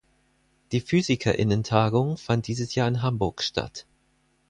[0.71, 3.85] Die Physiker:innentagung fand dieses Jahr in Hamburg statt.